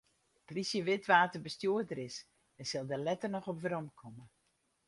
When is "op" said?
3.51-3.57